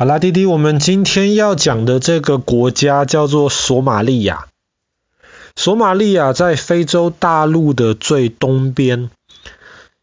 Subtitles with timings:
[0.00, 4.46] 好啦，弟弟，我们今天要讲的这个国家叫做索马利亚。
[5.56, 9.10] 索马利亚在非洲大陆的最东边，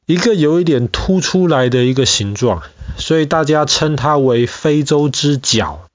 [0.05, 2.61] 一个有一点凸出来的一个形状，
[2.97, 5.87] 所以大家称它为非洲之角，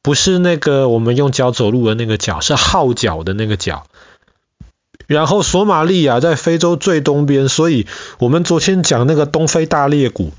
[0.00, 3.84] 不是那个我们用脚走路的那个脚，是号角的那个角。
[5.06, 7.86] 然后索马利亚在非洲最东边，所以
[8.18, 10.32] 我们昨天讲那个东非大裂谷。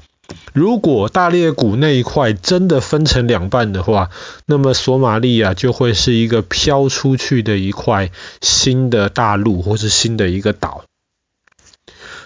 [0.53, 4.09] 如果大裂谷那一块真的分成两半的话，
[4.45, 10.83] 那么索马利亚就会是一个飘出去的一块新的大陆，或是新的一个岛。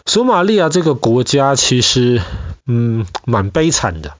[0.05, 2.21] 索马利亚这个国家其实，
[2.65, 4.13] 嗯，蛮悲惨的。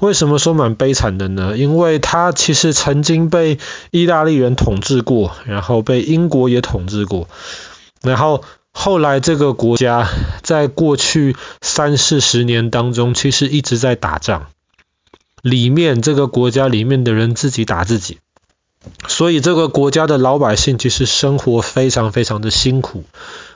[0.00, 1.56] 为什么说蛮悲惨的呢？
[1.56, 3.58] 因为它其实曾经被
[3.90, 7.28] 意大利人统治过，然后被英国也统治过，
[8.02, 8.44] 然后。
[8.76, 10.08] 后来这个国家
[10.42, 14.48] 在过去三四十年当中，其实一直在打仗。
[15.40, 18.18] 里面这个国家里面的人自己打自己，
[19.06, 23.04] 所以这个国家的老百姓其实生活非常非常的辛苦，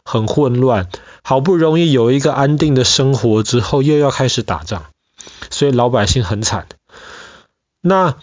[0.04, 0.88] 很混乱。
[1.22, 4.84] 好不容易有一个安定的生活之后，又要开始打仗，
[5.50, 6.68] 所以老百姓很惨。
[7.80, 8.16] 那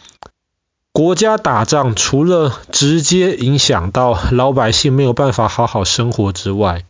[0.95, 6.85] 国家打仗，除了直接影响到老百姓没有办法好好生活之外，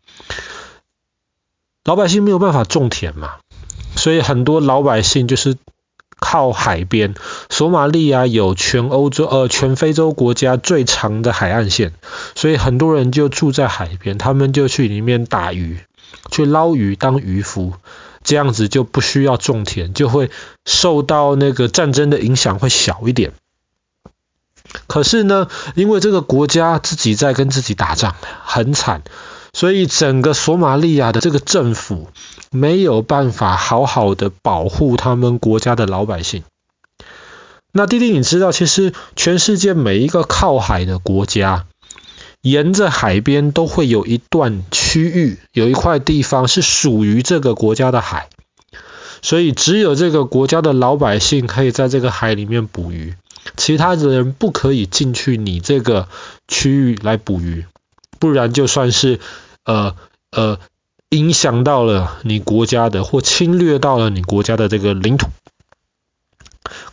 [1.84, 3.38] 老百姓没有办法种田嘛，
[3.96, 5.58] 所以很多老百姓就是
[6.20, 7.16] 靠海边。
[7.50, 11.92] 索马利亚有全欧洲呃全非洲国家最长的海岸线，
[12.36, 15.80] 所以很多人就住在海边，他们就去里面打鱼，
[16.30, 17.74] 去捞鱼当渔夫，
[18.24, 20.30] 这样子就不需要种田，就会
[20.64, 23.34] 受到那个战争的影响会小一点。
[24.88, 29.04] 可是呢，因为这个国家自己在跟自己打仗，很惨，
[29.54, 32.10] 所以整个索马利亚的这个政府
[32.52, 36.44] 没有办法好好的保护他们国家的老百姓。
[37.72, 41.66] 那弟弟，你知道，其实全世界每一个靠海的国家，
[42.42, 48.30] 沿着海边都会有一段区域，有一块地方是属于这个国家的海，
[49.22, 53.16] 所以只有这个国家的老百姓可以在这个海里面捕鱼。
[53.56, 56.08] 其他的人不可以进去你这个
[56.48, 57.66] 区域来捕鱼，
[58.20, 59.20] 不然就算是
[59.64, 59.96] 呃
[60.32, 60.60] 呃
[61.10, 65.28] 影响到了你国家的或侵略到了你国家的这个领土。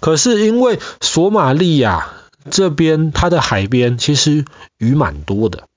[0.01, 2.13] 可是因为索马利亚
[2.51, 4.45] 这边它的海边其实
[4.77, 5.69] 鱼蛮多的，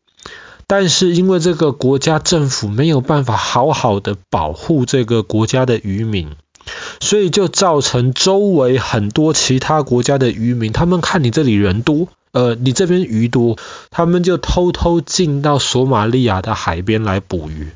[0.67, 6.35] 但是因为这个国家政府没有办法好好的保护这个国家的渔民。
[6.99, 13.57] 所以就造成周围很多其他国家的渔民，他们看你这里人多，呃，你这边鱼多，
[13.91, 17.69] 他们就偷偷进到索马利亚的海边来捕鱼。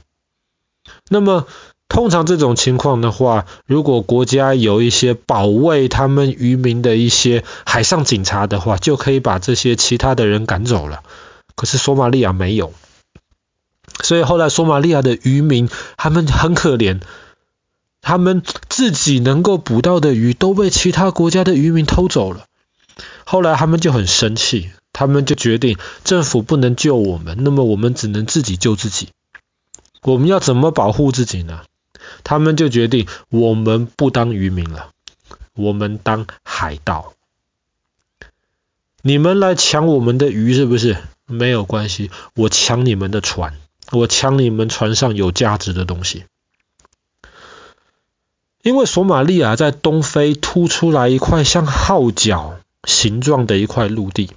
[1.09, 1.45] 那么
[1.87, 11.01] 通常这种情况的话，如果国家有一些保卫他们渔民的一些海上警察的话，就可以把这些其他的人赶走了。
[11.55, 12.73] 可是索马利亚没有，
[14.01, 17.01] 所以后来索马利亚的渔民他们很可怜。
[18.01, 18.43] 他们
[18.79, 22.45] 自己能够捕到的鱼都被其他国家的渔民偷走了。
[23.25, 29.09] 后来他们就很生气，他们就决定政府不能救我们，那么我们只能自己救自己。
[30.01, 31.63] 我们要怎么保护自己呢？
[32.23, 34.91] 他们就决定我们不当渔民了，
[35.55, 37.11] 我们当海盗。
[39.01, 40.95] 你们来抢我们的鱼是不是？
[41.25, 43.55] 没有关系，我抢你们的船，
[43.91, 46.23] 我抢你们船上有价值的东西。
[48.69, 54.29] 因为索马利亚在东非凸出来一块像号角形状的一块陆地，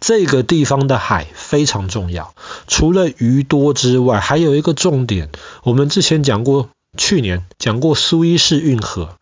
[0.00, 2.34] 这个地方的海非常重要。
[2.66, 5.28] 除了鱼多之外，还有一个重点，
[5.64, 9.16] 我们之前讲过，去年讲过苏伊士运河，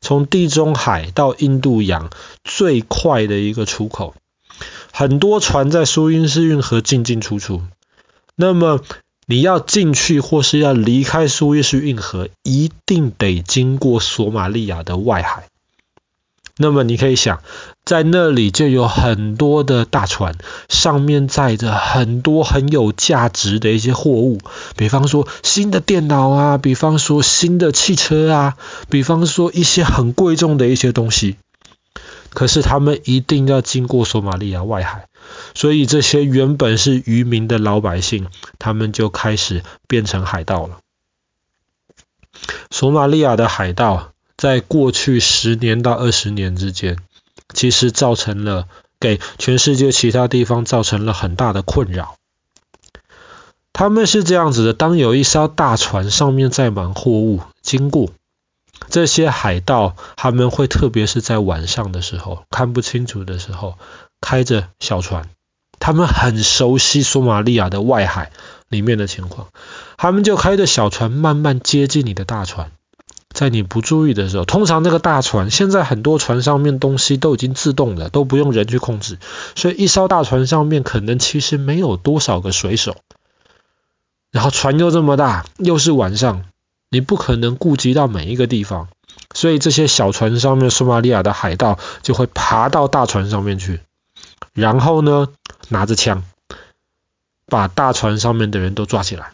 [0.00, 2.10] 从地中海到印度洋
[2.42, 4.16] 最快的一个出口，
[4.90, 7.62] 很多船在苏伊士运河进进出出。
[8.34, 8.80] 那么
[9.26, 15.44] 你要进去或是要离开苏伊士运河，一定得经过索马利亚的外海。
[16.58, 17.40] 那么你可以想，
[17.84, 20.36] 在那里就有很多的大船，
[20.68, 24.38] 上面载着很多很有价值的一些货物，
[24.76, 28.56] 比方说新的电脑啊，比方说新的汽车啊，
[28.90, 31.36] 比方说一些很贵重的一些东西。
[32.28, 35.06] 可是他们一定要经过索马利亚外海。
[35.54, 38.28] 所以这些原本是渔民的老百姓，
[38.58, 40.78] 他们就开始变成海盗了。
[42.70, 46.98] 索马利亚的海盗在过去十年到二十年之间，
[47.52, 48.66] 其实造成了
[48.98, 52.16] 给全世界其他地方造成了很大的困扰。
[53.74, 58.10] 他们是这样子的：当有一艘大船上面载满货物经过，
[58.88, 63.78] 这些海盗他们会特别是在晚上的时候看不清楚的时候，
[64.22, 65.28] 开着小船，
[65.78, 68.30] 他们很熟悉索马利亚的外海
[68.68, 69.48] 里面的情况，
[69.98, 72.72] 他们就开着小船慢慢接近你的大船。
[73.34, 79.18] 在你不注意的时候，通常那个大船，现在很多船上面东西都已经自动的，都不用人去控制，
[79.54, 82.96] 所以一艘大船上面可能其实没有多少个水手，
[84.30, 86.44] 然后船又这么大，又是晚上，
[86.90, 88.88] 你不可能顾及到每一个地方，
[89.34, 93.80] 所以这些小船上面索马利亚的海盗就会爬到大船上面去，
[94.52, 95.28] 然后呢，
[95.68, 96.24] 拿着枪
[97.46, 99.32] 把大船上面的人都抓起来。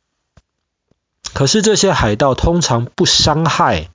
[1.35, 3.91] 可是这些海盗通常不伤害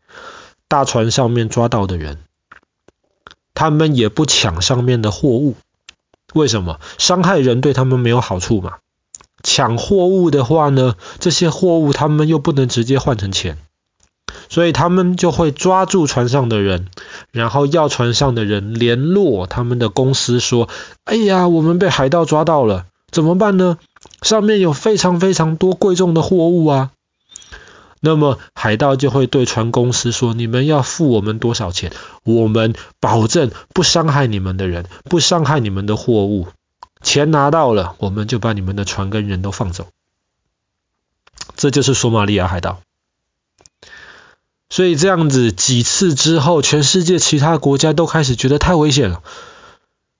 [0.67, 2.19] 大船上面抓到的人，
[3.53, 5.55] 他们也不抢上面的货物。
[6.33, 6.79] 为什么？
[6.97, 8.77] 伤害人对他们没有好处嘛。
[9.43, 13.57] 抢货物的话呢，这些货物他们又不能直接换成钱，
[14.53, 16.85] 所以他们就会抓住船上的人，
[17.31, 20.69] 然后要船上的人联络他们的公司说
[21.05, 23.79] ：“哎呀，我们被海盗抓到了，怎么办呢？
[24.21, 26.91] 上面有非常非常多贵重的货物啊。”
[27.99, 31.91] 那么海盗就会对船公司说：“你们要付我们多少钱？
[32.23, 36.47] 我们保证不伤害你们的人，不伤害你们的货物。
[37.01, 39.87] 钱拿到了，我们就把你们的船跟人都放走。”
[41.57, 42.81] 这就是索马利亚海盗。
[44.73, 49.21] 所以这样子几次之后，全世界其他国家都开始觉得太危险了。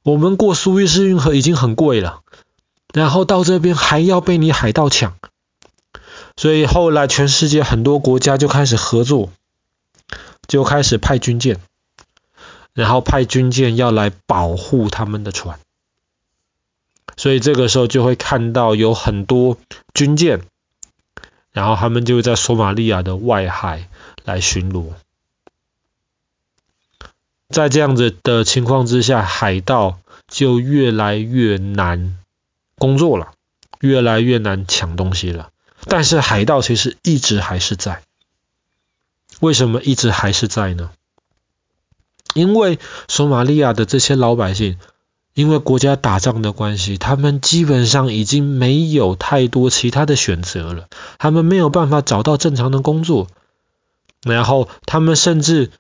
[0.03, 2.21] 我们过苏伊士运河已经很贵了，
[2.94, 5.17] 然后到这边还要被你海盗抢。
[6.38, 9.31] 所以后来，全世界很多国家就开始合作，
[10.47, 11.57] 就开始派军舰，
[12.75, 15.57] 然后派军舰要来保护他们的船。
[17.17, 19.57] 所以这个时候就会看到有很多
[19.95, 20.41] 军舰，
[21.51, 23.89] 然后他们就在索马利亚的外海
[24.23, 24.87] 来巡逻。
[27.49, 32.17] 在这样子的情况之下，海盗就越来越难
[32.77, 33.33] 工作了，
[33.79, 35.51] 越来越难抢东西了。
[35.85, 38.01] 但是海盗其实一直还是在，
[39.39, 40.91] 为什么一直还是在呢？
[42.33, 44.79] 因为索马利亚的这些老百姓，
[45.35, 50.87] 因为国家打仗的关系，他们基本上已经没有太多其他的选择了，
[51.19, 53.27] 他们没有办法找到正常的工作，
[54.23, 55.71] 然后他们甚至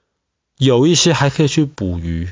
[0.57, 2.29] 有一些还可以去捕鱼，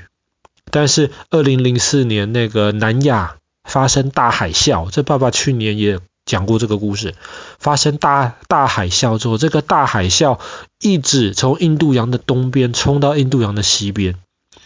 [0.72, 6.00] 但是二零零四年那个南亚发生大海啸，这爸爸去年也。
[6.24, 7.16] 讲过这个故事，
[7.58, 10.40] 发生大大海啸之后，这个大海啸
[10.80, 14.16] 一直从印度洋的东边冲到印度洋的西边，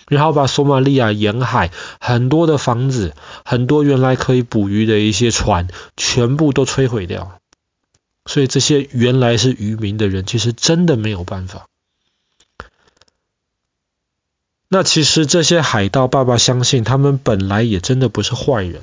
[0.10, 1.72] 然后把索马利亚沿海
[2.02, 3.14] 很多的房子、
[3.46, 7.40] 很多原来可以捕鱼的一些船，全部都摧毁掉。
[8.26, 11.68] 所以这些原来是渔民的人，其实真的没有办法。
[14.68, 18.82] 那其实这些海盗爸爸相信，他们本来也真的不是坏人。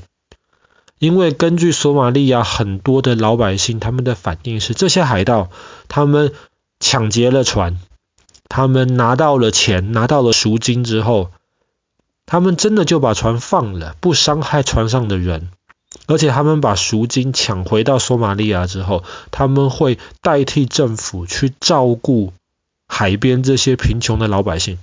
[0.99, 5.51] 因为根据索马利亚很多的老百姓，他们的反应是，这些海盗
[5.89, 6.33] 他们
[6.79, 7.81] 抢劫了船，
[8.49, 11.33] 他们拿到了钱，拿到了赎金之后，
[12.25, 15.51] 他们真的就把船放了，不伤害船上的人，
[16.07, 22.33] 而且他们把赎金抢回到索马利亚之后，他们会代替政府去照顾
[22.87, 24.79] 海边这些贫穷的老百姓，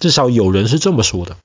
[0.00, 1.36] 至少有人是这么说的。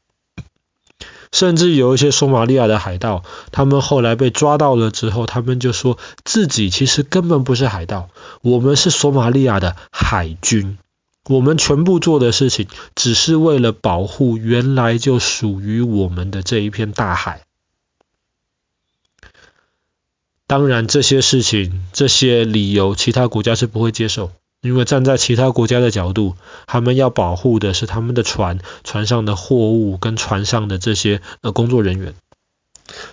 [1.31, 8.09] 甚至有一些索马利亚的海盗，他们后来被抓到了之后，他们就说自己其实根本不是海盗，
[8.41, 10.77] 我们是索马利亚的海军，
[11.27, 17.41] 我们全部做的事情只是为了保护原来就属于我们的这一片大海。
[20.47, 24.31] 当然，这些事情、这些理由，其他国家是不会接受。
[24.61, 26.35] 因为站在其他国家的角度，
[26.65, 32.15] 他们要保护的是他们的船、船上的货物跟船上的这些呃工作人员。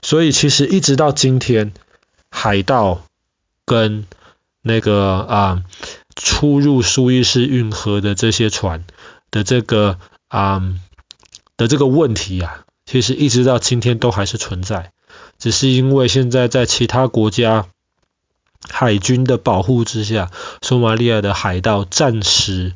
[0.03, 1.75] 所以其实一直到今天，
[2.31, 3.03] 海盗
[3.67, 4.07] 跟
[4.63, 5.63] 那个啊
[6.17, 8.85] 出入苏伊士运河的这些船
[9.31, 9.99] 的这个
[10.29, 10.63] 啊
[11.59, 14.93] 的这个问题啊，其实一直到今天都还是存在，
[15.39, 17.67] 只是因为现在在其他国家。
[18.71, 20.31] 海军的保护之下，
[20.63, 22.75] 索马利亚的海盗暂时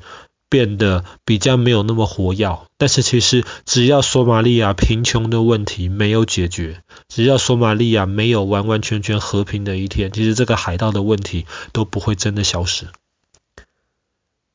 [0.49, 2.59] 变得比较没有那么活跃。
[2.77, 12.89] 但是其实只要索马利亚贫穷的问题没有解决，只要索马利亚没有完完全全和平的一天，其实这个海盗的问题都不会真的消失。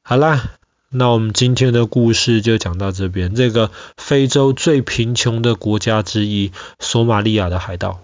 [0.01, 0.51] 好啦，
[0.93, 3.33] 那我们今天的故事就讲到这边。
[3.33, 8.01] 这个非洲最贫穷的国家之一——索马利亚的海盗。